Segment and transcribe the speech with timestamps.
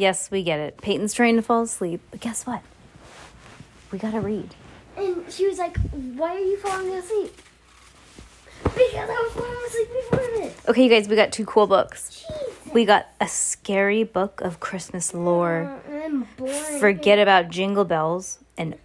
[0.00, 0.80] Yes, we get it.
[0.80, 2.62] Peyton's trying to fall asleep, but guess what?
[3.92, 4.54] We gotta read.
[4.96, 7.36] And she was like, Why are you falling asleep?
[8.62, 10.68] Because I was falling asleep before this.
[10.68, 12.24] Okay, you guys, we got two cool books.
[12.26, 12.72] Jeez.
[12.72, 15.78] We got a scary book of Christmas lore.
[15.92, 16.08] Uh,
[16.38, 16.80] bored.
[16.80, 18.76] Forget about Jingle Bells and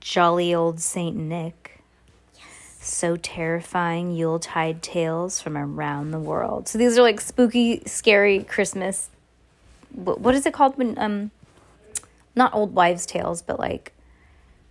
[0.00, 1.82] jolly old Saint Nick.
[2.34, 2.78] Yes.
[2.80, 6.66] So terrifying Yuletide tales from around the world.
[6.66, 9.10] So these are like spooky, scary Christmas.
[9.94, 11.30] What, is it called when um,
[12.34, 13.92] not old wives' tales, but like,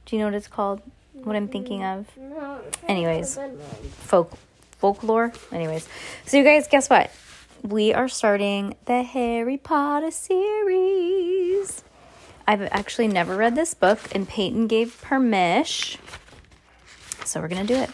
[0.05, 0.81] do you know what it's called?
[1.14, 2.08] What I'm thinking of?
[2.88, 3.38] Anyways.
[3.99, 4.38] folk
[4.80, 5.31] folklore.
[5.52, 5.88] Anyways,
[6.25, 7.11] so you guys, guess what?
[7.61, 11.83] We are starting the Harry Potter series.
[12.47, 16.02] I've actually never read this book, and Peyton gave permission,
[17.23, 17.92] so we're gonna do it.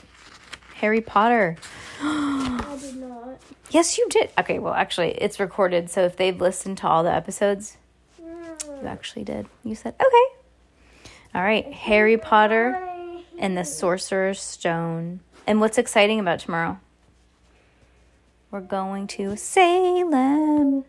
[0.75, 1.57] Harry Potter.
[2.01, 3.41] I did not.
[3.69, 4.29] Yes, you did.
[4.39, 7.77] Okay, well, actually, it's recorded, so if they've listened to all the episodes,
[8.19, 9.47] you actually did.
[9.63, 10.35] You said okay.
[11.35, 12.81] All right, Harry Potter
[13.37, 15.19] and the Sorcerer's Stone.
[15.45, 16.79] And what's exciting about tomorrow?
[18.51, 20.85] We're going to Salem.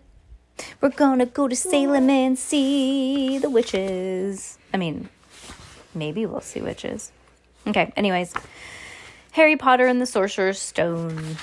[0.80, 4.58] We're gonna go to Salem and see the witches.
[4.72, 5.08] I mean,
[5.94, 7.12] maybe we'll see witches.
[7.66, 8.32] Okay, anyways.
[9.38, 11.36] Harry Potter and the Sorcerer's Stone.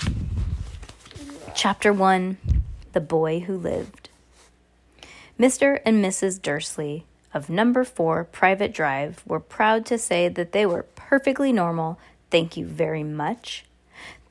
[1.55, 2.38] Chapter 1
[2.91, 4.09] The Boy Who Lived.
[5.39, 5.79] Mr.
[5.85, 6.41] and Mrs.
[6.41, 11.97] Dursley of number 4 Privet Drive were proud to say that they were perfectly normal,
[12.29, 13.63] thank you very much.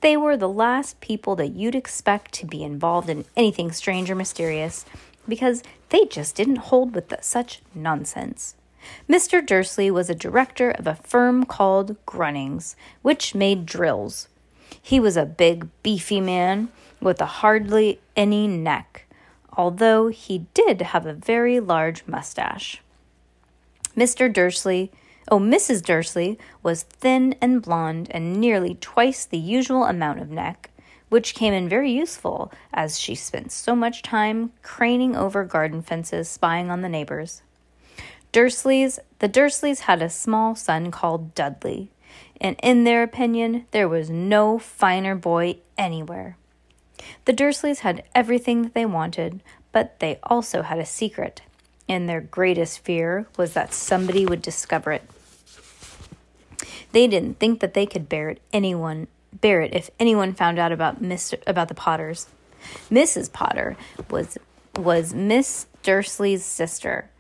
[0.03, 4.14] They were the last people that you'd expect to be involved in anything strange or
[4.14, 4.84] mysterious
[5.26, 8.56] because they just didn't hold with the, such nonsense.
[9.09, 9.45] Mr.
[9.45, 14.28] Dursley was a director of a firm called Grunnings, which made drills.
[14.81, 16.69] He was a big, beefy man
[17.00, 19.06] with a hardly any neck,
[19.56, 22.83] although he did have a very large mustache.
[23.97, 24.33] Mr.
[24.33, 24.91] Dursley,
[25.31, 25.83] oh, Mrs.
[25.84, 30.71] Dursley, was thin and blonde and nearly twice the usual amount of neck,
[31.09, 36.28] which came in very useful as she spent so much time craning over garden fences
[36.28, 37.43] spying on the neighbors.
[38.34, 41.93] Dursleys, the Dursleys had a small son called Dudley,
[42.41, 46.37] and in their opinion, there was no finer boy anywhere.
[47.27, 49.41] The Dursleys had everything that they wanted,
[49.71, 51.43] but they also had a secret,
[51.89, 55.09] and their greatest fear was that somebody would discover it.
[56.91, 60.72] They didn't think that they could bear it anyone bear it if anyone found out
[60.72, 61.41] about Mr.
[61.47, 62.27] about the Potters.
[62.91, 63.33] Mrs.
[63.33, 63.77] Potter
[64.11, 64.39] was
[64.77, 67.11] was Miss Dursley's sister,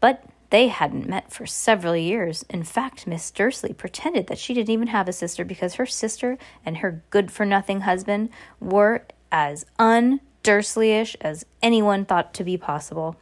[0.00, 2.44] but they hadn't met for several years.
[2.48, 6.38] In fact, Miss Dursley pretended that she didn't even have a sister because her sister
[6.64, 8.28] and her good for nothing husband
[8.60, 13.16] were as un Dursleyish as anyone thought to be possible.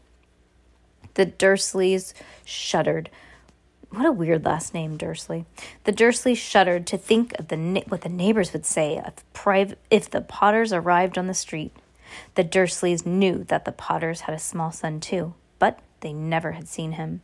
[1.15, 2.13] The Dursleys
[2.45, 3.09] shuddered.
[3.89, 5.47] What a weird last name, Dursley.
[5.85, 10.21] The Dursleys shuddered to think of the what the neighbors would say if, if the
[10.21, 11.75] Potters arrived on the street.
[12.35, 16.69] The Dursleys knew that the Potters had a small son too, but they never had
[16.69, 17.23] seen him.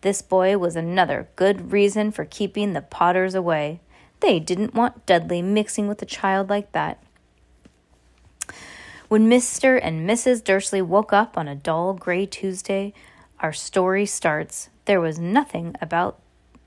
[0.00, 3.80] This boy was another good reason for keeping the Potters away.
[4.20, 7.02] They didn't want Dudley mixing with a child like that.
[9.08, 9.80] When Mr.
[9.82, 10.44] and Mrs.
[10.44, 12.92] Dursley woke up on a dull gray Tuesday,
[13.40, 14.68] our story starts.
[14.84, 16.20] There was nothing about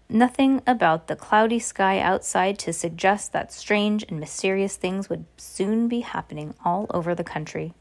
[0.10, 5.88] nothing about the cloudy sky outside to suggest that strange and mysterious things would soon
[5.88, 7.74] be happening all over the country.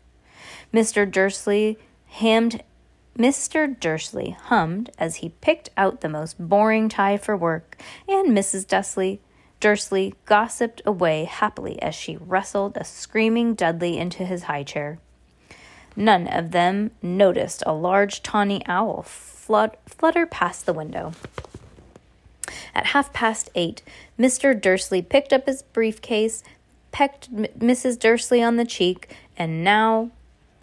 [0.73, 1.11] Mr.
[1.11, 1.76] Dursley
[2.06, 2.62] hammed
[3.19, 3.79] Mr.
[3.79, 7.77] Dursley hummed as he picked out the most boring tie for work,
[8.09, 8.67] and Mrs.
[8.67, 9.21] Dursley
[9.61, 14.99] Dursley gossiped away happily as she wrestled a screaming Dudley into his high chair.
[15.95, 21.12] None of them noticed a large tawny owl flut- flutter past the window.
[22.75, 23.83] At half past eight,
[24.19, 24.59] Mr.
[24.59, 26.43] Dursley picked up his briefcase,
[26.91, 27.99] pecked Mrs.
[27.99, 30.11] Dursley on the cheek, and now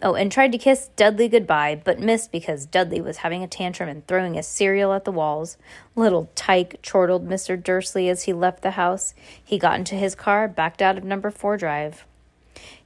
[0.00, 3.88] Oh, and tried to kiss Dudley goodbye, but missed because Dudley was having a tantrum
[3.88, 5.56] and throwing his cereal at the walls.
[5.96, 7.60] Little tyke, chortled Mr.
[7.60, 9.12] Dursley as he left the house.
[9.42, 12.04] He got into his car, backed out of number four drive.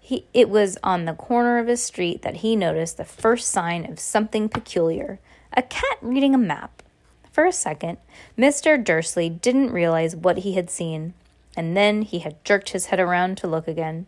[0.01, 3.91] He, it was on the corner of his street that he noticed the first sign
[3.91, 5.21] of something peculiar
[5.53, 6.83] A cat reading a map.
[7.31, 7.99] For a second,
[8.39, 8.83] Mr.
[8.83, 11.13] Dursley didn't realize what he had seen,
[11.57, 14.07] and then he had jerked his head around to look again.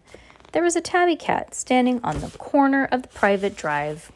[0.55, 4.13] There was a tabby cat standing on the corner of the privet drive.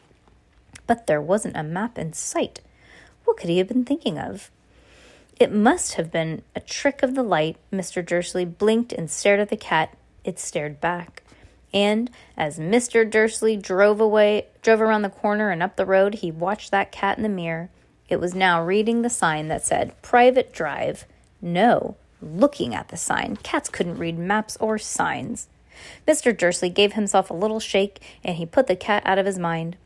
[0.87, 2.61] But there wasn't a map in sight.
[3.25, 4.49] What could he have been thinking of?
[5.37, 7.57] It must have been a trick of the light.
[7.73, 8.05] Mr.
[8.05, 9.97] Dursley blinked and stared at the cat.
[10.23, 11.23] It stared back.
[11.73, 13.07] And as Mr.
[13.07, 17.17] Dursley drove away, drove around the corner and up the road, he watched that cat
[17.17, 17.69] in the mirror.
[18.07, 21.05] It was now reading the sign that said privet drive.
[21.41, 23.35] No, looking at the sign.
[23.43, 25.49] Cats couldn't read maps or signs.
[26.07, 26.35] Mr.
[26.35, 29.77] Dursley gave himself a little shake and he put the cat out of his mind.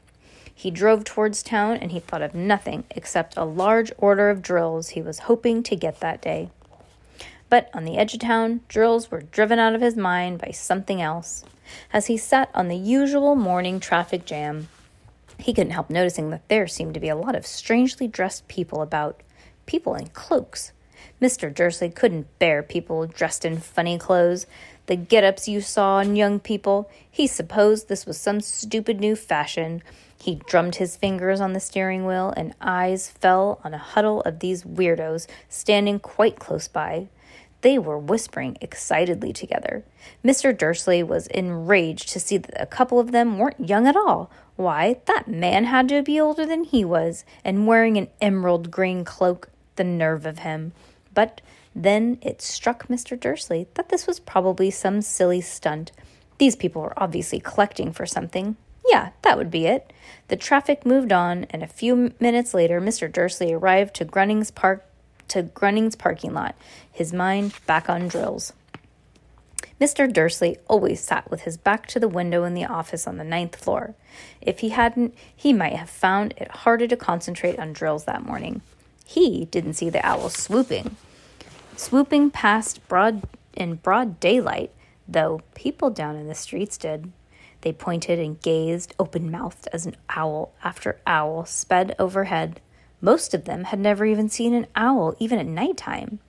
[0.53, 4.89] He drove towards town and he thought of nothing except a large order of drills
[4.89, 6.49] he was hoping to get that day.
[7.49, 11.01] But on the edge of town, drills were driven out of his mind by something
[11.01, 11.43] else.
[11.91, 14.69] As he sat on the usual morning traffic jam,
[15.37, 18.81] he couldn't help noticing that there seemed to be a lot of strangely dressed people
[18.81, 19.21] about,
[19.65, 20.71] people in cloaks.
[21.21, 21.53] Mr.
[21.53, 24.45] Dursley couldn't bear people dressed in funny clothes,
[24.85, 26.89] the get ups you saw in young people.
[27.09, 29.81] He supposed this was some stupid new fashion.
[30.21, 34.39] He drummed his fingers on the steering wheel, and eyes fell on a huddle of
[34.39, 37.07] these weirdos standing quite close by.
[37.61, 39.85] They were whispering excitedly together.
[40.23, 40.57] Mr.
[40.57, 44.29] Dursley was enraged to see that a couple of them weren't young at all.
[44.57, 49.05] Why, that man had to be older than he was, and wearing an emerald green
[49.05, 49.49] cloak.
[49.75, 50.73] The nerve of him.
[51.13, 51.41] But
[51.75, 53.19] then it struck Mr.
[53.19, 55.91] Dursley that this was probably some silly stunt.
[56.37, 58.55] These people were obviously collecting for something.
[58.87, 59.91] Yeah, that would be it.
[60.27, 63.11] The traffic moved on, and a few minutes later, Mr.
[63.11, 64.85] Dursley arrived to Grunning's Park
[65.29, 66.55] to Grunning's parking lot,
[66.91, 68.53] his mind back on drills.
[69.79, 70.11] Mr.
[70.11, 73.55] Dursley always sat with his back to the window in the office on the ninth
[73.55, 73.95] floor.
[74.41, 78.61] If he hadn't, he might have found it harder to concentrate on drills that morning.
[79.05, 80.95] He didn't see the owl swooping,
[81.75, 83.23] swooping past broad
[83.53, 84.71] in broad daylight,
[85.07, 87.11] though people down in the streets did.
[87.61, 92.59] They pointed and gazed open mouthed as an owl after owl sped overhead.
[92.99, 96.19] Most of them had never even seen an owl, even at night time.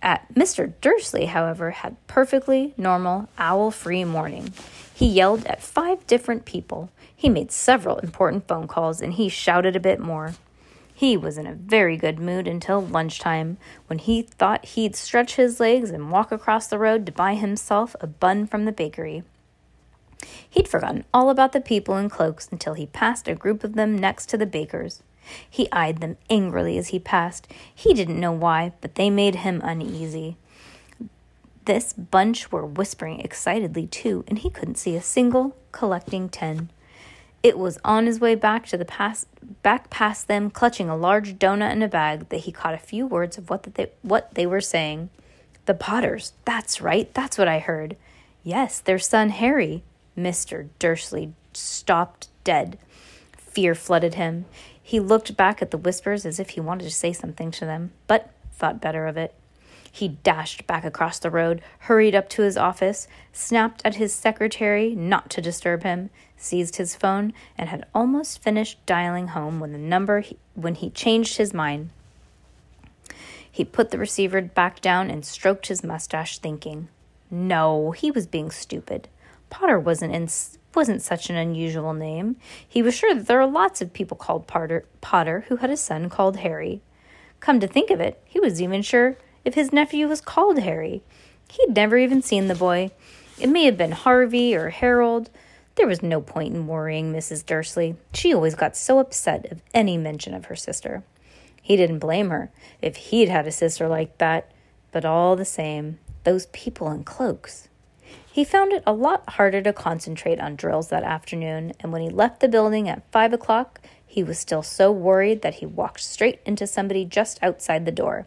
[0.00, 0.72] At Mr.
[0.80, 4.52] Dursley, however, had perfectly normal owl free morning.
[4.94, 6.90] He yelled at five different people.
[7.14, 10.34] He made several important phone calls and he shouted a bit more.
[11.02, 13.58] He was in a very good mood until lunchtime,
[13.88, 17.96] when he thought he'd stretch his legs and walk across the road to buy himself
[18.00, 19.24] a bun from the bakery.
[20.48, 23.98] He'd forgotten all about the people in cloaks until he passed a group of them
[23.98, 25.02] next to the baker's.
[25.50, 27.48] He eyed them angrily as he passed.
[27.74, 30.36] He didn't know why, but they made him uneasy.
[31.64, 36.70] This bunch were whispering excitedly too, and he couldn't see a single collecting tin.
[37.42, 39.26] It was on his way back to the past,
[39.62, 43.06] back past them, clutching a large donut in a bag, that he caught a few
[43.06, 45.10] words of what they what they were saying.
[45.66, 46.32] The Potters.
[46.44, 47.12] That's right.
[47.14, 47.96] That's what I heard.
[48.42, 49.82] Yes, their son Harry.
[50.14, 52.78] Mister Dursley stopped dead.
[53.36, 54.44] Fear flooded him.
[54.82, 57.92] He looked back at the whispers as if he wanted to say something to them,
[58.06, 59.34] but thought better of it.
[59.94, 64.94] He dashed back across the road, hurried up to his office, snapped at his secretary
[64.94, 66.08] not to disturb him,
[66.38, 70.88] seized his phone, and had almost finished dialing home when the number he, when he
[70.88, 71.90] changed his mind.
[73.48, 76.88] He put the receiver back down and stroked his mustache, thinking,
[77.30, 79.08] "No, he was being stupid.
[79.50, 80.26] Potter wasn't in
[80.74, 82.36] wasn't such an unusual name.
[82.66, 85.76] He was sure that there are lots of people called Potter, Potter who had a
[85.76, 86.80] son called Harry.
[87.40, 91.02] Come to think of it, he was even sure if his nephew was called Harry.
[91.50, 92.90] He'd never even seen the boy.
[93.38, 95.30] It may have been Harvey or Harold.
[95.74, 97.44] There was no point in worrying Mrs.
[97.44, 97.96] Dursley.
[98.12, 101.02] She always got so upset of any mention of her sister.
[101.60, 104.50] He didn't blame her if he'd had a sister like that,
[104.90, 107.68] but all the same, those people in cloaks.
[108.30, 112.08] He found it a lot harder to concentrate on drills that afternoon, and when he
[112.08, 116.40] left the building at five o'clock, he was still so worried that he walked straight
[116.44, 118.26] into somebody just outside the door.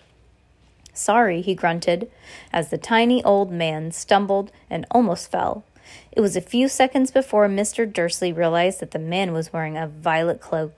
[0.95, 2.09] Sorry, he grunted,
[2.51, 5.63] as the tiny old man stumbled and almost fell.
[6.11, 7.91] It was a few seconds before Mr.
[7.91, 10.73] Dursley realized that the man was wearing a violet cloak.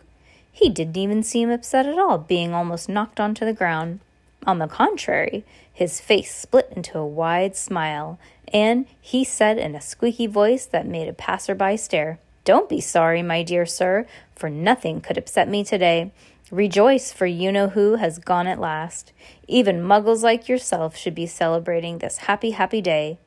[0.52, 4.00] He didn't even seem upset at all, being almost knocked onto the ground.
[4.46, 8.18] On the contrary, his face split into a wide smile,
[8.52, 12.18] and he said in a squeaky voice that made a passerby stare,
[12.48, 16.14] Don't be sorry, my dear sir, for nothing could upset me today.
[16.50, 19.12] Rejoice, for you know who has gone at last.
[19.50, 23.18] Even muggles like yourself should be celebrating this happy, happy day.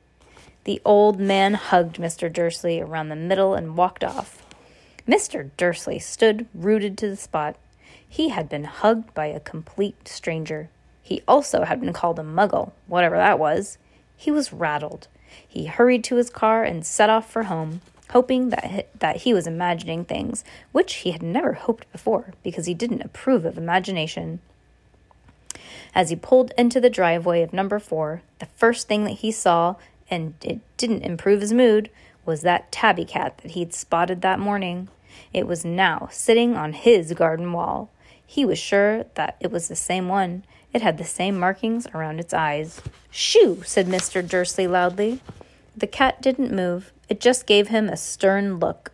[0.63, 2.33] The old man hugged Mr.
[2.33, 4.43] Dursley around the middle and walked off.
[5.07, 5.51] Mr.
[5.55, 7.57] Dursley stood rooted to the spot.
[8.09, 10.67] He had been hugged by a complete stranger.
[11.03, 13.77] He also had been called a muggle, whatever that was.
[14.17, 15.07] He was rattled.
[15.47, 19.47] He hurried to his car and set off for home, hoping that that he was
[19.47, 24.39] imagining things, which he had never hoped before because he didn't approve of imagination.
[25.93, 29.75] As he pulled into the driveway of number four, the first thing that he saw,
[30.09, 31.89] and it didn't improve his mood,
[32.25, 34.87] was that tabby cat that he'd spotted that morning.
[35.33, 37.89] It was now sitting on his garden wall.
[38.25, 40.45] He was sure that it was the same one.
[40.73, 42.81] It had the same markings around its eyes.
[43.09, 43.61] Shoo!
[43.65, 44.25] said Mr.
[44.25, 45.19] Dursley loudly.
[45.75, 46.91] The cat didn't move.
[47.07, 48.91] It just gave him a stern look.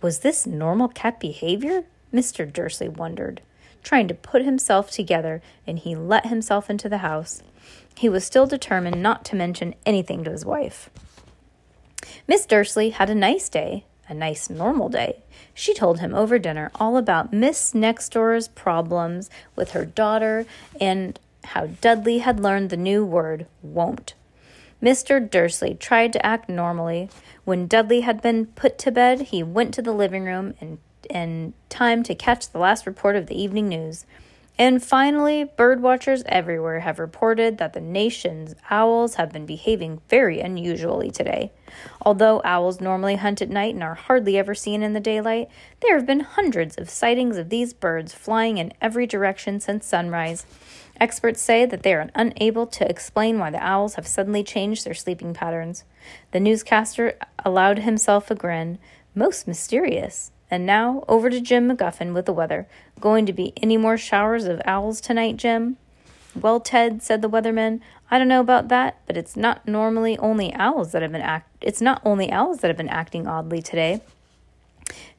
[0.00, 1.84] Was this normal cat behavior?
[2.12, 2.50] Mr.
[2.50, 3.40] Dursley wondered,
[3.82, 7.42] trying to put himself together, and he let himself into the house.
[7.96, 10.90] He was still determined not to mention anything to his wife.
[12.26, 15.22] Miss Dursley had a nice day, a nice normal day.
[15.52, 20.46] She told him over dinner all about Miss Nextdoor's problems with her daughter
[20.80, 24.14] and how Dudley had learned the new word won't.
[24.82, 25.28] Mr.
[25.28, 27.08] Dursley tried to act normally.
[27.44, 30.78] When Dudley had been put to bed, he went to the living room in,
[31.10, 34.06] in time to catch the last report of the evening news.
[34.60, 40.40] And finally, bird watchers everywhere have reported that the nation's owls have been behaving very
[40.40, 41.52] unusually today.
[42.02, 45.48] Although owls normally hunt at night and are hardly ever seen in the daylight,
[45.80, 50.44] there have been hundreds of sightings of these birds flying in every direction since sunrise.
[51.00, 54.94] Experts say that they are unable to explain why the owls have suddenly changed their
[54.94, 55.84] sleeping patterns.
[56.32, 58.78] The newscaster allowed himself a grin.
[59.14, 60.32] Most mysterious.
[60.50, 62.66] And now over to Jim McGuffin with the weather.
[63.00, 65.76] Going to be any more showers of owls tonight, Jim?
[66.34, 70.52] Well, Ted, said the weatherman, I don't know about that, but it's not normally only
[70.54, 74.00] owls that have been act it's not only owls that have been acting oddly today.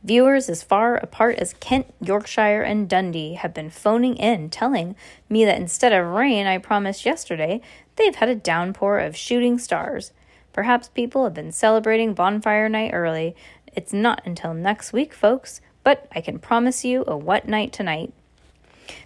[0.04, 4.96] Viewers as far apart as Kent, Yorkshire, and Dundee have been phoning in telling
[5.30, 7.62] me that instead of rain I promised yesterday,
[7.96, 10.14] they've had a downpour of shooting stars.
[10.54, 13.36] Perhaps people have been celebrating bonfire night early.
[13.76, 18.14] It's not until next week, folks, but I can promise you a wet night tonight.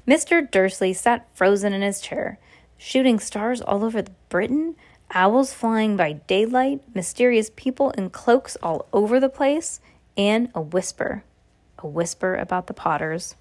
[0.07, 0.49] Mr.
[0.49, 2.37] Dursley sat frozen in his chair.
[2.77, 4.75] Shooting stars all over Britain?
[5.11, 6.81] Owls flying by daylight?
[6.93, 9.79] Mysterious people in cloaks all over the place?
[10.17, 11.23] And a whisper.
[11.79, 13.35] A whisper about the Potters.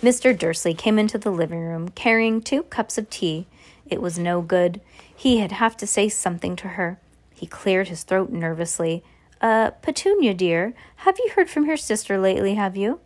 [0.00, 0.36] Mr.
[0.36, 3.46] Dursley came into the living room carrying two cups of tea.
[3.86, 4.80] It was no good.
[5.14, 6.98] He had have to say something to her.
[7.32, 9.04] He cleared his throat nervously.
[9.40, 13.00] Uh, Petunia, dear, have you heard from your sister lately, have you?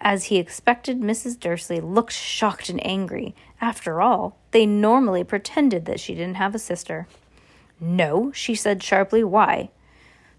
[0.00, 1.38] As he expected, Mrs.
[1.38, 3.34] Dursley looked shocked and angry.
[3.60, 7.06] After all, they normally pretended that she didn't have a sister.
[7.80, 9.22] No, she said sharply.
[9.22, 9.70] Why?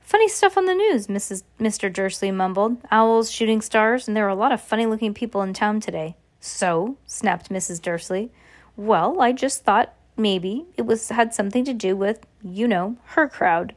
[0.04, 1.44] Funny stuff on the news, Mrs.
[1.60, 1.92] Mr.
[1.92, 2.78] Dursley mumbled.
[2.92, 6.16] Owls shooting stars, and there were a lot of funny looking people in town today.
[6.40, 7.82] So, snapped Mrs.
[7.82, 8.30] Dursley.
[8.76, 13.30] Well, I just thought maybe it was had something to do with, you know, her
[13.30, 13.76] crowd.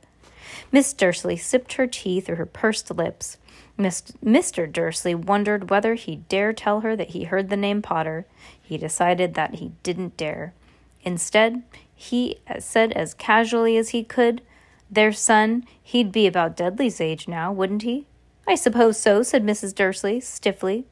[0.73, 3.39] Miss Dursley sipped her tea through her pursed lips.
[3.79, 4.71] Mr.
[4.71, 8.27] Dursley wondered whether he dare tell her that he heard the name Potter.
[8.61, 10.55] He decided that he didn't dare.
[11.03, 11.63] Instead,
[11.95, 14.43] he said as casually as he could,
[14.91, 18.07] Their son, he'd be about Dudley's age now, wouldn't he?
[18.47, 19.75] I suppose so, said Mrs.
[19.75, 20.87] Dursley stiffly.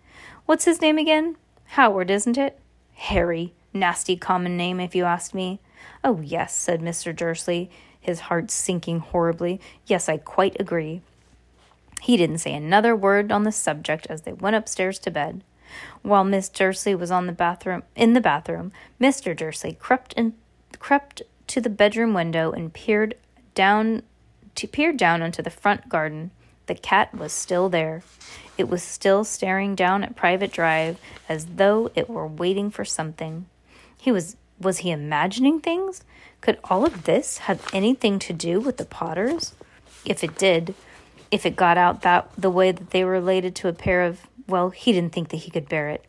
[0.46, 1.36] What's his name again?
[1.66, 2.58] Howard, isn't it?
[2.94, 3.54] Harry.
[3.72, 5.60] Nasty common name, if you ask me.
[6.02, 7.14] Oh, yes, said Mr.
[7.14, 7.70] Dursley,
[8.00, 9.60] his heart sinking horribly.
[9.86, 11.02] Yes, I quite agree.
[12.00, 15.42] He didn't say another word on the subject as they went upstairs to bed.
[16.02, 19.36] While Miss Dursley was on the bathroom in the bathroom, Mr.
[19.36, 20.34] Dursley crept and
[20.78, 23.14] crept to the bedroom window and peered
[23.54, 24.02] down
[24.54, 26.30] to peer down onto the front garden.
[26.66, 28.02] The cat was still there.
[28.56, 33.46] It was still staring down at Privet Drive as though it were waiting for something.
[33.98, 36.04] He was was he imagining things?
[36.40, 39.54] Could all of this have anything to do with the Potters?
[40.04, 40.74] If it did,
[41.30, 44.20] if it got out that the way that they were related to a pair of
[44.46, 46.04] well, he didn't think that he could bear it.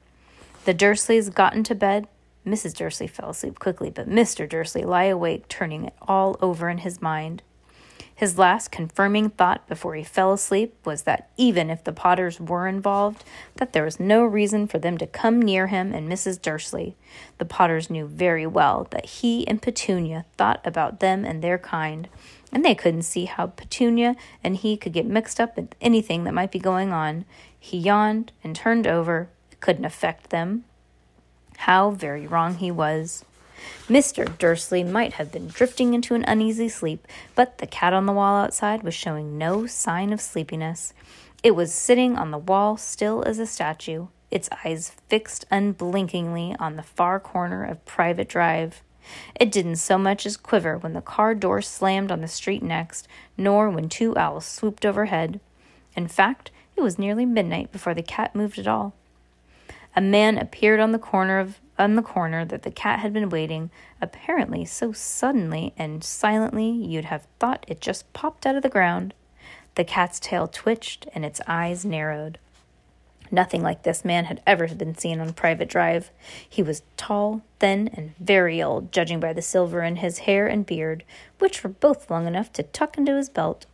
[0.66, 2.08] The Dursleys got into bed.
[2.46, 2.76] Mrs.
[2.76, 4.48] Dursley fell asleep quickly, but Mr.
[4.48, 7.42] Dursley lay awake, turning it all over in his mind.
[8.18, 12.66] His last confirming thought before he fell asleep was that even if the Potters were
[12.66, 13.26] involved,
[13.58, 16.42] that there was no reason for them to come near him and Mrs.
[16.42, 16.96] Dursley.
[17.40, 22.08] The Potters knew very well that he and Petunia thought about them and their kind,
[22.54, 26.34] and they couldn't see how Petunia and he could get mixed up with anything that
[26.34, 27.26] might be going on.
[27.60, 29.28] He yawned and turned over.
[29.52, 30.64] It couldn't affect them.
[31.58, 33.26] How very wrong he was.
[33.88, 34.38] Mr.
[34.38, 38.44] Dursley might have been drifting into an uneasy sleep, but the cat on the wall
[38.44, 40.94] outside was showing no sign of sleepiness.
[41.44, 46.76] It was sitting on the wall, still as a statue, its eyes fixed unblinkingly on
[46.76, 48.82] the far corner of Privet Drive.
[49.36, 53.08] It didn't so much as quiver when the car door slammed on the street next,
[53.38, 55.40] nor when two owls swooped overhead.
[55.96, 58.94] In fact, it was nearly midnight before the cat moved at all.
[59.96, 63.30] A man appeared on the corner of on the corner that the cat had been
[63.30, 63.70] waiting,
[64.02, 69.14] apparently so suddenly and silently you'd have thought it just popped out of the ground.
[69.76, 72.40] The cat's tail twitched and its eyes narrowed.
[73.32, 76.12] Nothing like this man had ever been seen on Privet Drive.
[76.48, 80.66] He was tall, thin, and very old, judging by the silver in his hair and
[80.66, 81.04] beard,
[81.40, 83.66] which were both long enough to tuck into his belt.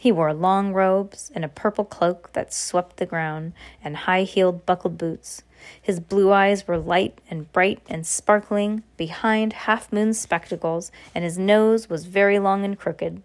[0.00, 3.52] He wore long robes and a purple cloak that swept the ground,
[3.82, 5.42] and high heeled buckled boots.
[5.82, 11.36] His blue eyes were light and bright and sparkling behind half moon spectacles, and his
[11.36, 13.22] nose was very long and crooked,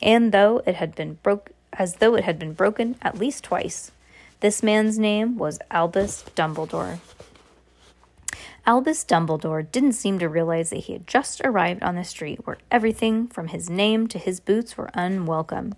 [0.00, 3.92] and though it had been broke as though it had been broken at least twice.
[4.40, 7.00] This man's name was Albus Dumbledore.
[8.66, 12.56] Albus Dumbledore didn't seem to realize that he had just arrived on the street where
[12.70, 15.74] everything from his name to his boots were unwelcome.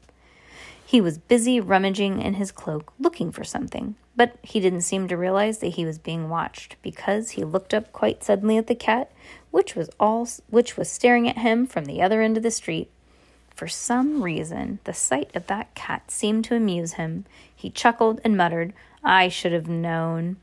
[0.88, 5.16] He was busy rummaging in his cloak looking for something, but he didn't seem to
[5.16, 9.10] realize that he was being watched because he looked up quite suddenly at the cat,
[9.50, 12.88] which was all which was staring at him from the other end of the street.
[13.50, 17.24] For some reason, the sight of that cat seemed to amuse him.
[17.52, 20.36] He chuckled and muttered, I should have known.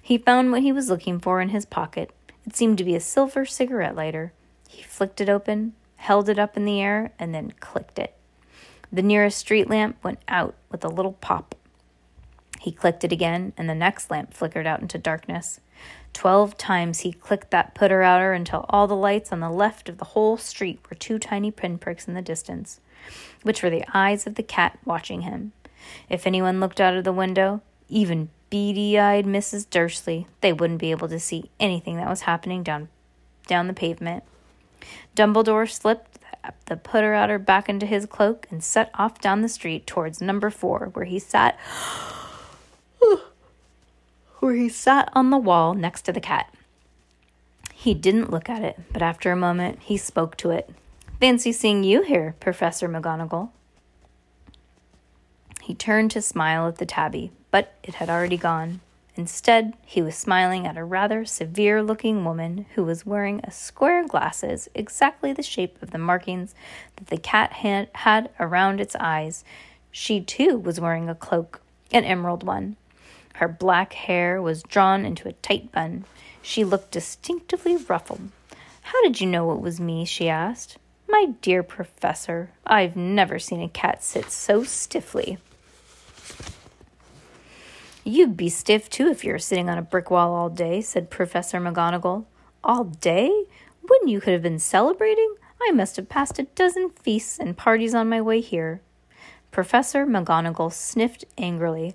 [0.00, 2.12] He found what he was looking for in his pocket.
[2.46, 4.32] It seemed to be a silver cigarette lighter.
[4.68, 8.13] He flicked it open, held it up in the air, and then clicked it.
[8.94, 11.56] The nearest street lamp went out with a little pop.
[12.60, 15.58] He clicked it again, and the next lamp flickered out into darkness.
[16.12, 19.98] Twelve times he clicked that putter outer until all the lights on the left of
[19.98, 22.78] the whole street were two tiny pinpricks in the distance,
[23.42, 25.50] which were the eyes of the cat watching him.
[26.08, 29.68] If anyone looked out of the window, even beady eyed Mrs.
[29.68, 32.88] Dursley, they wouldn't be able to see anything that was happening down
[33.48, 34.22] down the pavement.
[35.16, 36.13] Dumbledore slipped
[36.66, 40.50] the putter outer back into his cloak and set off down the street towards number
[40.50, 41.58] four, where he sat
[44.40, 46.52] where he sat on the wall next to the cat.
[47.72, 50.70] He didn't look at it, but after a moment he spoke to it.
[51.20, 53.50] Fancy seeing you here, Professor McGonagall.
[55.62, 58.80] He turned to smile at the tabby, but it had already gone.
[59.16, 64.06] Instead, he was smiling at a rather severe looking woman who was wearing a square
[64.06, 66.54] glasses exactly the shape of the markings
[66.96, 69.44] that the cat had, around its eyes.
[69.92, 71.60] She too was wearing a cloak,
[71.92, 72.76] an emerald one.
[73.34, 76.04] Her black hair was drawn into a tight bun.
[76.42, 78.30] She looked distinctively ruffled.
[78.82, 80.04] How did you know it was me?
[80.04, 80.76] she asked.
[81.08, 85.38] My dear professor, I've never seen a cat sit so stiffly.
[88.06, 91.08] You'd be stiff too if you were sitting on a brick wall all day, said
[91.08, 92.26] Professor McGonagall.
[92.62, 93.46] All day?
[93.80, 95.34] When you could have been celebrating?
[95.66, 98.82] I must have passed a dozen feasts and parties on my way here.
[99.50, 101.94] Professor McGonagall sniffed angrily.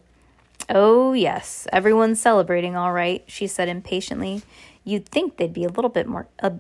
[0.68, 4.42] Oh, yes, everyone's celebrating all right, she said impatiently.
[4.84, 6.54] You'd think they'd be a little bit more a,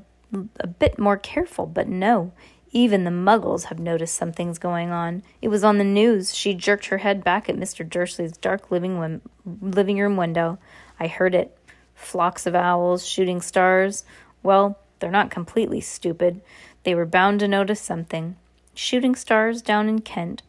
[0.59, 2.33] a bit more careful, but no.
[2.71, 5.23] Even the muggles have noticed something's going on.
[5.41, 6.36] It was on the news.
[6.36, 7.88] She jerked her head back at Mr.
[7.88, 9.21] Dursley's dark living,
[9.62, 10.60] living room window.
[10.99, 11.58] I heard it.
[11.95, 14.03] Flocks of owls, shooting stars.
[14.43, 16.41] Well, they're not completely stupid.
[16.84, 18.36] They were bound to notice something.
[18.73, 20.43] Shooting stars down in Kent.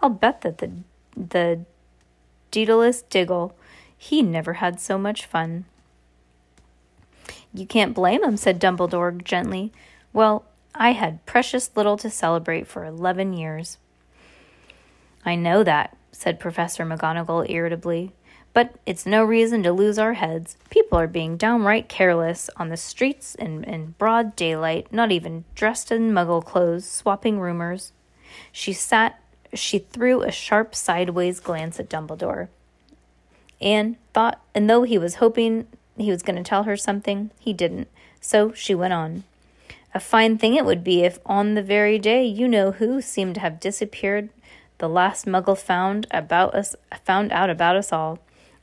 [0.00, 0.72] I'll bet that the
[1.16, 1.64] the
[2.50, 3.54] Daedalus Diggle.
[3.96, 5.64] He never had so much fun.
[7.54, 9.72] You can't blame him, said Dumbledore gently.
[10.12, 10.44] Well,
[10.78, 13.78] I had precious little to celebrate for eleven years.
[15.24, 18.12] I know that, said Professor McGonagall irritably.
[18.52, 20.56] But it's no reason to lose our heads.
[20.70, 25.92] People are being downright careless on the streets in, in broad daylight, not even dressed
[25.92, 27.92] in muggle clothes, swapping rumors.
[28.52, 29.20] She sat
[29.52, 32.48] she threw a sharp sideways glance at Dumbledore.
[33.60, 37.52] and thought, and though he was hoping he was going to tell her something, he
[37.52, 37.88] didn't.
[38.20, 39.24] So she went on.
[39.96, 43.36] A fine thing it would be if, on the very day you know who seemed
[43.36, 44.28] to have disappeared,
[44.76, 48.18] the last Muggle found about us found out about us all.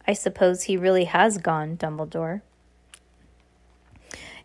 [0.08, 2.42] I suppose he really has gone, Dumbledore.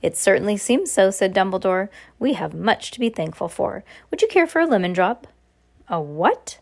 [0.00, 1.90] It certainly seems so, said Dumbledore.
[2.18, 3.84] We have much to be thankful for.
[4.10, 5.26] Would you care for a lemon drop?
[5.88, 6.58] A what?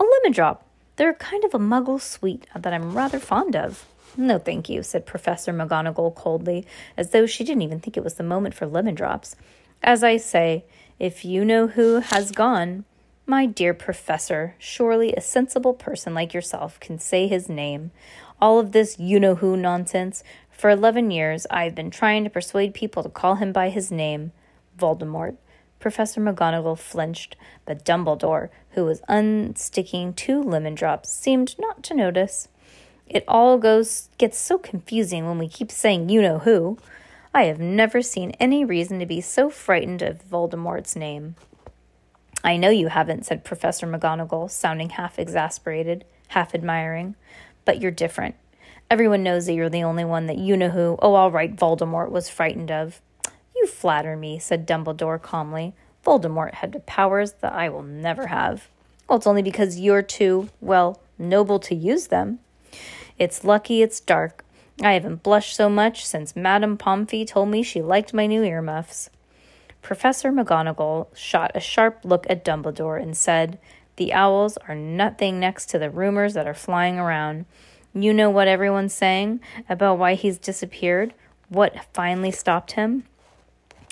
[0.00, 0.66] A lemon drop.
[0.96, 3.84] They're a kind of a muggle sweet that I'm rather fond of.
[4.16, 8.14] No, thank you, said Professor McGonagall coldly, as though she didn't even think it was
[8.14, 9.36] the moment for lemon drops.
[9.86, 10.64] As I say,
[10.98, 12.84] if you know who has gone,
[13.24, 17.92] My dear professor, surely a sensible person like yourself can say his name.
[18.40, 20.24] All of this you know who nonsense.
[20.50, 24.32] For 11 years, I've been trying to persuade people to call him by his name
[24.76, 25.36] Voldemort.
[25.78, 32.48] Professor McGonagall flinched, but Dumbledore, who was unsticking two lemon drops, seemed not to notice.
[33.08, 36.78] It all goes gets so confusing when we keep saying you know who.
[37.36, 41.36] I have never seen any reason to be so frightened of Voldemort's name.
[42.42, 47.14] I know you haven't, said Professor McGonagall, sounding half exasperated, half admiring,
[47.66, 48.36] but you're different.
[48.90, 52.10] Everyone knows that you're the only one that you know who, oh, all right, Voldemort
[52.10, 53.02] was frightened of.
[53.54, 55.74] You flatter me, said Dumbledore calmly.
[56.06, 58.70] Voldemort had powers that I will never have.
[59.10, 62.38] Well, it's only because you're too, well, noble to use them.
[63.18, 64.42] It's lucky it's dark.
[64.82, 69.08] I haven't blushed so much since Madame Pomfrey told me she liked my new earmuffs.
[69.80, 73.58] Professor McGonagall shot a sharp look at Dumbledore and said,
[73.96, 77.46] The owls are nothing next to the rumors that are flying around.
[77.94, 81.14] You know what everyone's saying about why he's disappeared?
[81.48, 83.04] What finally stopped him?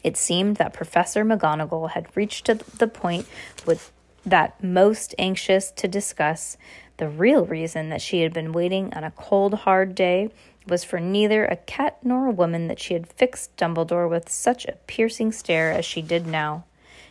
[0.02, 2.46] It seemed that Professor McGonagall had reached
[2.78, 3.26] the point
[3.64, 3.90] with
[4.26, 6.56] that most anxious to discuss.
[6.96, 10.30] The real reason that she had been waiting on a cold, hard day
[10.66, 14.64] was for neither a cat nor a woman that she had fixed Dumbledore with such
[14.64, 16.64] a piercing stare as she did now.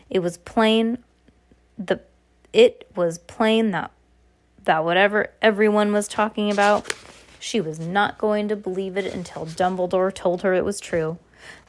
[0.10, 1.00] It was plain
[1.78, 2.02] the
[2.52, 3.92] it was plain that
[4.64, 6.94] that whatever everyone was talking about,
[7.40, 11.18] she was not going to believe it until Dumbledore told her it was true.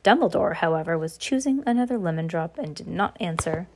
[0.04, 3.66] Dumbledore, however, was choosing another lemon drop and did not answer.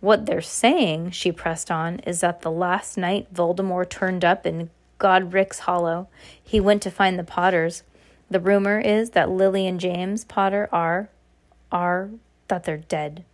[0.00, 4.70] What they're saying, she pressed on, is that the last night Voldemort turned up in
[4.98, 6.08] Godric's Hollow.
[6.42, 7.82] He went to find the Potters.
[8.30, 11.08] The rumor is that Lily and James Potter are
[11.70, 12.10] are
[12.48, 13.24] that they're dead.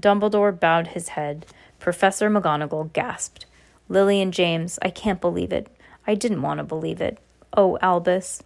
[0.00, 1.46] Dumbledore bowed his head.
[1.78, 3.46] Professor McGonagall gasped.
[3.88, 5.68] Lily and James, I can't believe it.
[6.06, 7.18] I didn't want to believe it.
[7.56, 8.42] Oh, Albus.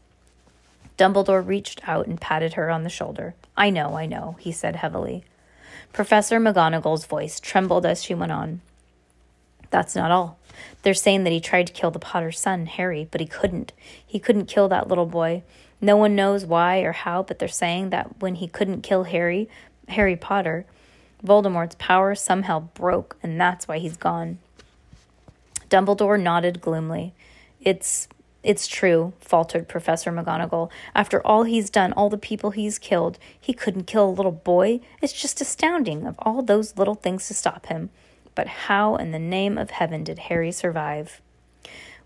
[0.97, 3.35] Dumbledore reached out and patted her on the shoulder.
[3.57, 5.25] I know, I know, he said heavily.
[5.93, 8.61] Professor McGonagall's voice trembled as she went on.
[9.71, 10.39] That's not all.
[10.83, 13.73] They're saying that he tried to kill the Potter's son, Harry, but he couldn't.
[14.07, 15.43] He couldn't kill that little boy.
[15.81, 19.49] No one knows why or how, but they're saying that when he couldn't kill Harry,
[19.89, 20.67] Harry Potter,
[21.25, 24.39] Voldemort's power somehow broke, and that's why he's gone.
[25.69, 27.15] Dumbledore nodded gloomily.
[27.61, 28.09] It's
[28.43, 30.71] it's true, faltered Professor McGonagall.
[30.95, 34.81] After all he's done, all the people he's killed, he couldn't kill a little boy.
[35.03, 37.91] It's just astounding of all those little things to stop him.
[38.35, 41.21] But how in the name of heaven did Harry survive?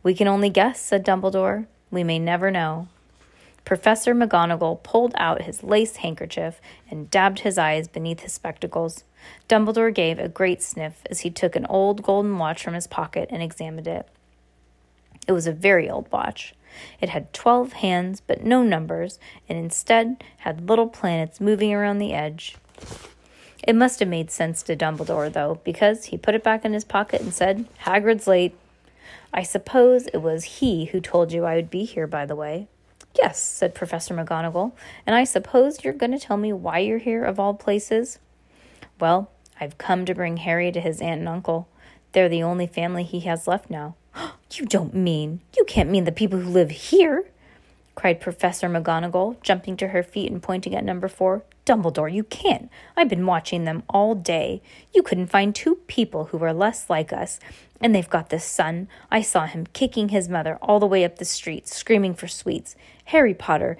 [0.02, 1.66] We can only guess, said Dumbledore.
[1.90, 2.88] We may never know.
[3.64, 9.04] Professor McGonagall pulled out his lace handkerchief and dabbed his eyes beneath his spectacles.
[9.48, 13.28] Dumbledore gave a great sniff as he took an old golden watch from his pocket
[13.30, 14.08] and examined it.
[15.26, 16.54] It was a very old watch.
[17.00, 22.12] It had 12 hands, but no numbers, and instead had little planets moving around the
[22.12, 22.56] edge.
[23.62, 26.84] It must have made sense to Dumbledore, though, because he put it back in his
[26.84, 28.54] pocket and said, Hagrid's late.
[29.32, 32.68] I suppose it was he who told you I would be here, by the way.
[33.16, 34.72] Yes, said Professor McGonagall,
[35.06, 38.18] and I suppose you're going to tell me why you're here, of all places?
[39.00, 41.68] Well, I've come to bring Harry to his aunt and uncle.
[42.12, 43.94] They're the only family he has left now.
[44.56, 47.24] You don't mean, you can't mean the people who live here,
[47.96, 51.42] cried Professor McGonagall, jumping to her feet and pointing at number four.
[51.66, 52.70] Dumbledore, you can't.
[52.96, 54.62] I've been watching them all day.
[54.94, 57.40] You couldn't find two people who were less like us.
[57.80, 58.86] And they've got this son.
[59.10, 62.76] I saw him kicking his mother all the way up the street, screaming for sweets.
[63.06, 63.76] Harry Potter,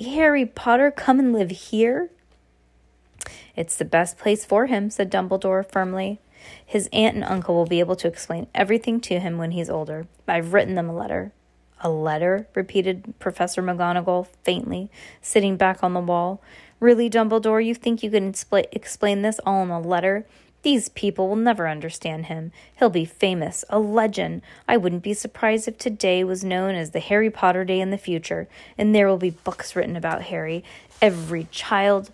[0.00, 2.10] Harry Potter, come and live here?
[3.56, 6.20] It's the best place for him, said Dumbledore firmly.
[6.64, 10.06] His aunt and uncle will be able to explain everything to him when he's older.
[10.26, 11.32] I've written them a letter.
[11.80, 12.46] A letter?
[12.54, 16.40] repeated Professor McGonagall faintly, sitting back on the wall.
[16.80, 20.26] Really, Dumbledore, you think you can expl- explain this all in a letter?
[20.64, 22.50] These people will never understand him.
[22.78, 24.40] He'll be famous, a legend.
[24.66, 27.98] I wouldn't be surprised if today was known as the Harry Potter Day in the
[27.98, 30.64] future, and there will be books written about Harry.
[31.02, 32.10] Every child,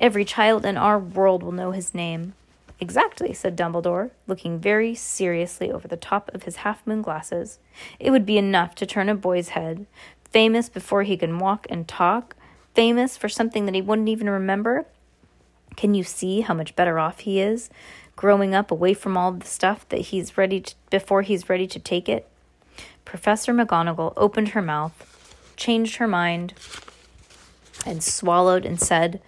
[0.00, 2.32] every child in our world will know his name.
[2.78, 7.58] Exactly, said Dumbledore, looking very seriously over the top of his half moon glasses.
[7.98, 9.86] It would be enough to turn a boy's head.
[10.30, 12.36] Famous before he can walk and talk,
[12.74, 14.84] famous for something that he wouldn't even remember.
[15.76, 17.70] Can you see how much better off he is,
[18.14, 21.78] growing up away from all the stuff that he's ready to, before he's ready to
[21.78, 22.28] take it?
[23.06, 26.52] Professor McGonagall opened her mouth, changed her mind,
[27.86, 29.22] and swallowed and said,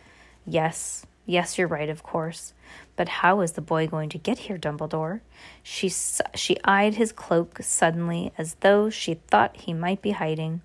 [0.47, 2.53] Yes, yes, you're right, of course.
[2.99, 5.21] But how is the boy going to get here, Dumbledore?
[5.63, 10.63] She, she eyed his cloak suddenly as though she thought he might be hiding.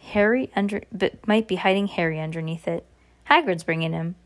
[0.00, 2.84] Harry under, but might be hiding Harry underneath it.
[3.30, 4.16] Hagrid's bringing him.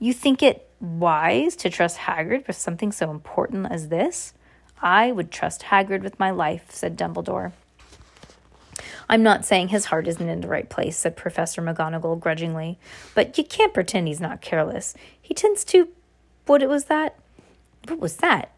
[0.00, 4.34] You think it wise to trust Hagrid with something so important as this?
[4.82, 7.52] I would trust Hagrid with my life, said Dumbledore.
[9.08, 12.80] I'm not saying his heart isn't in the right place, said Professor McGonagall grudgingly,
[13.14, 14.94] but you can't pretend he's not careless.
[15.22, 15.86] He tends to.
[16.46, 17.16] What was that?
[17.88, 18.52] What was that?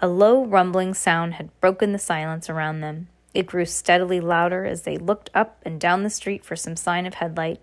[0.00, 3.08] A low rumbling sound had broken the silence around them.
[3.34, 7.04] It grew steadily louder as they looked up and down the street for some sign
[7.04, 7.60] of headlight.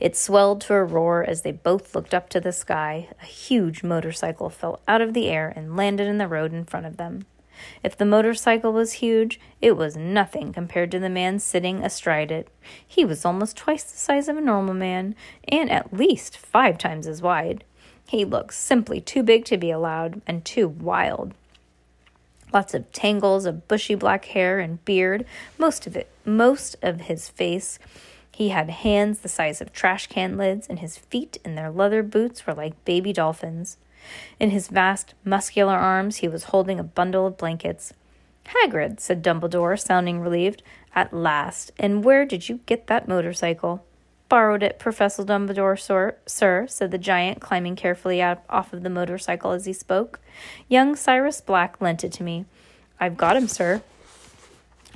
[0.00, 3.08] It swelled to a roar as they both looked up to the sky.
[3.20, 6.86] A huge motorcycle fell out of the air and landed in the road in front
[6.86, 7.26] of them.
[7.82, 12.48] If the motorcycle was huge, it was nothing compared to the man sitting astride it.
[12.86, 15.14] He was almost twice the size of a normal man,
[15.48, 17.64] and at least five times as wide.
[18.08, 21.34] He looked simply too big to be allowed, and too wild
[22.52, 25.26] lots of tangles of bushy black hair and beard,
[25.58, 27.78] most of it, most of his face.
[28.32, 32.02] He had hands the size of trash can lids, and his feet in their leather
[32.02, 33.76] boots were like baby dolphins.
[34.38, 37.92] In his vast, muscular arms, he was holding a bundle of blankets.
[38.46, 40.62] Hagrid, said Dumbledore, sounding relieved.
[40.94, 41.72] At last.
[41.78, 43.84] And where did you get that motorcycle?
[44.28, 49.52] Borrowed it, Professor Dumbledore, sir, sir, said the giant, climbing carefully off of the motorcycle
[49.52, 50.20] as he spoke.
[50.68, 52.44] Young Sirius Black lent it to me.
[52.98, 53.82] I've got him, sir.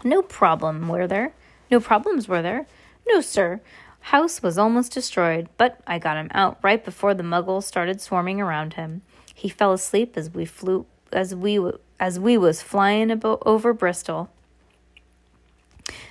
[0.02, 1.32] No problem, were there?
[1.70, 2.66] No problems, were there?
[3.06, 3.60] No, sir.
[4.00, 8.40] House was almost destroyed, but I got him out right before the muggles started swarming
[8.40, 9.02] around him.
[9.34, 11.60] He fell asleep as we flew as we
[11.98, 14.30] as we was flying abo- over Bristol.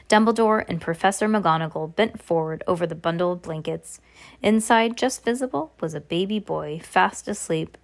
[0.08, 4.02] Dumbledore and Professor McGonagall bent forward over the bundle of blankets.
[4.42, 7.78] Inside, just visible, was a baby boy fast asleep.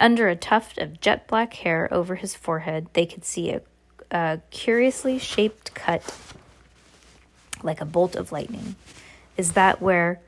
[0.00, 3.62] Under a tuft of jet black hair over his forehead, they could see a,
[4.10, 6.16] a curiously shaped cut
[7.62, 8.76] like a bolt of lightning.
[9.36, 10.20] Is that where?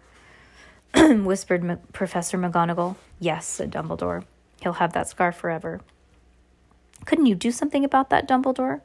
[0.94, 2.97] whispered M- Professor McGonagall.
[3.21, 4.25] Yes, said Dumbledore.
[4.62, 5.81] He'll have that scar forever.
[7.05, 8.81] Couldn't you do something about that, Dumbledore?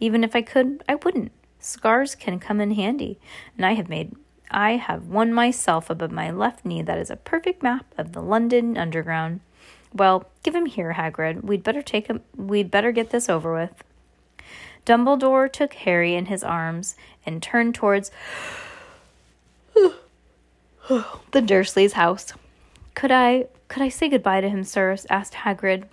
[0.00, 1.32] Even if I could, I wouldn't.
[1.58, 3.18] Scars can come in handy,
[3.56, 4.14] and I have made
[4.50, 8.20] I have one myself above my left knee that is a perfect map of the
[8.22, 9.40] London Underground.
[9.92, 11.42] Well, give him here, Hagrid.
[11.42, 13.82] We'd better take him we'd better get this over with.
[14.84, 18.10] Dumbledore took Harry in his arms and turned towards
[20.88, 22.32] the Dursleys' house.
[22.94, 24.96] Could I could I say goodbye to him, sir?
[25.10, 25.84] asked Hagrid.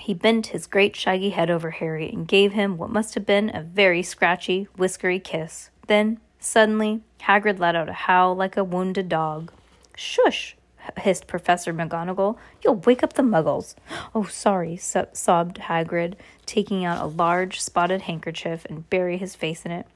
[0.00, 3.54] He bent his great shaggy head over Harry and gave him what must have been
[3.54, 5.70] a very scratchy, whiskery kiss.
[5.86, 9.52] Then, suddenly, Hagrid let out a howl like a wounded dog.
[9.96, 10.56] Shush!
[10.98, 12.36] hissed Professor McGonagall.
[12.62, 13.74] You'll wake up the muggles.
[14.14, 16.14] Oh, sorry, so- sobbed Hagrid,
[16.46, 19.86] taking out a large spotted handkerchief and bury his face in it.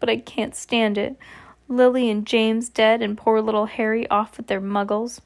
[0.00, 1.16] But I can't stand it.
[1.68, 5.20] Lily and James dead and poor little Harry off with their muggles.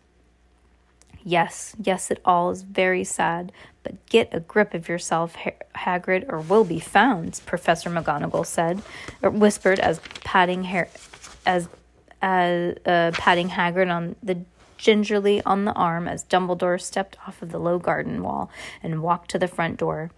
[1.24, 3.52] Yes, yes, it all is very sad,
[3.84, 5.36] but get a grip of yourself,
[5.76, 8.82] Hagrid, or we'll be found, Professor McGonagall said,
[9.22, 10.88] or whispered as patting hair,
[11.46, 11.68] as
[12.20, 14.38] as uh, patting Hagrid on the
[14.78, 18.50] gingerly on the arm as Dumbledore stepped off of the low garden wall
[18.82, 20.10] and walked to the front door.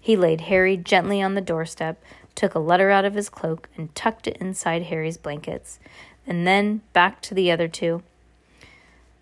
[0.00, 2.00] He laid Harry gently on the doorstep,
[2.34, 5.78] took a letter out of his cloak, and tucked it inside Harry's blankets,
[6.26, 8.02] and then back to the other two.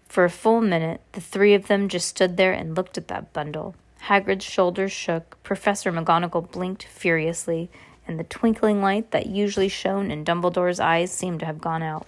[0.09, 3.33] For a full minute, the three of them just stood there and looked at that
[3.33, 3.75] bundle.
[4.09, 7.71] Hagrid's shoulders shook, Professor McGonagall blinked furiously,
[8.07, 12.07] and the twinkling light that usually shone in Dumbledore's eyes seemed to have gone out.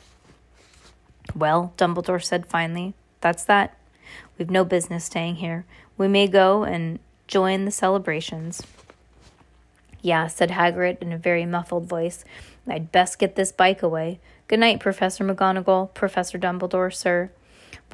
[1.35, 3.77] Well, Dumbledore said finally, that's that.
[4.37, 5.65] We've no business staying here.
[5.97, 8.63] We may go and join the celebrations.
[10.05, 12.27] Yeah, said Hagrid in a very muffled voice.
[12.69, 14.21] I'd best get this bike away.
[14.49, 17.31] Good night, Professor McGonagall, Professor Dumbledore, sir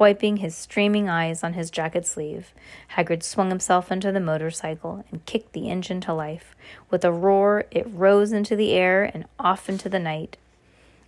[0.01, 2.53] wiping his streaming eyes on his jacket sleeve.
[2.95, 6.55] Hagrid swung himself into the motorcycle and kicked the engine to life.
[6.89, 10.37] With a roar, it rose into the air and off into the night.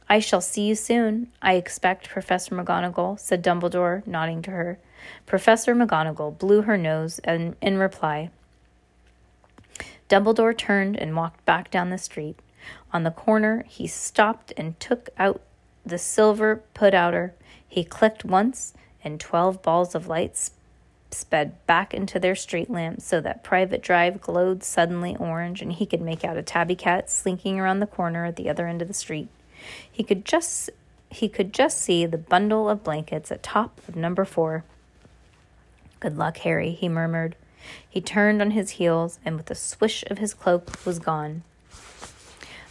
[0.07, 4.77] I shall see you soon, I expect, Professor McGonagall, said Dumbledore, nodding to her.
[5.25, 8.29] Professor McGonagall blew her nose and, in reply.
[10.13, 12.38] Dumbledore turned and walked back down the street.
[12.91, 15.41] On the corner, he stopped and took out
[15.84, 17.34] the silver put outer.
[17.67, 20.52] He clicked once, and twelve balls of light
[21.10, 25.88] sped back into their street lamps so that Privet Drive glowed suddenly orange and he
[25.88, 28.88] could make out a tabby cat slinking around the corner at the other end of
[28.88, 29.30] the street.
[29.91, 30.69] He could just
[31.10, 34.63] he could just see the bundle of blankets at top of number 4.
[35.99, 37.36] Good luck, Harry, he murmured.
[37.88, 41.43] He turned on his heels and with a swish of his cloak was gone.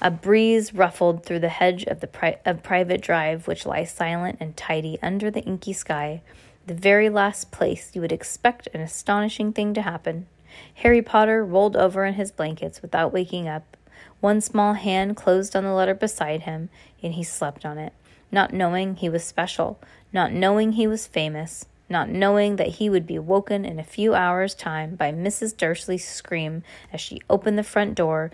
[0.00, 4.38] A breeze ruffled through the hedge of the pri- of privet drive which lies silent
[4.40, 6.22] and tidy under the inky sky,
[6.66, 10.26] the very last place you would expect an astonishing thing to happen.
[10.74, 13.76] Harry Potter rolled over in his blankets without waking up.
[14.20, 16.68] One small hand closed on the letter beside him,
[17.02, 17.92] and he slept on it,
[18.30, 19.80] not knowing he was special,
[20.12, 24.14] not knowing he was famous, not knowing that he would be woken in a few
[24.14, 25.56] hours' time by Mrs.
[25.56, 28.32] Dursley's scream as she opened the front door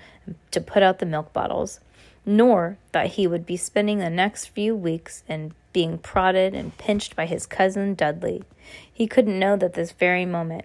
[0.50, 1.80] to put out the milk bottles,
[2.24, 7.14] nor that he would be spending the next few weeks in being prodded and pinched
[7.14, 8.42] by his cousin Dudley.
[8.90, 10.64] He couldn't know that this very moment.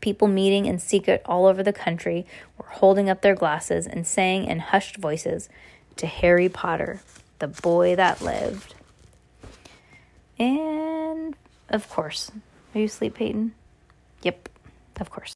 [0.00, 2.26] People meeting in secret all over the country
[2.58, 5.48] were holding up their glasses and saying in hushed voices,
[5.96, 7.02] To Harry Potter,
[7.38, 8.74] the boy that lived.
[10.38, 11.36] And
[11.72, 12.30] of course.
[12.74, 13.52] Are you asleep, Peyton?
[14.22, 14.48] Yep,
[15.00, 15.34] of course.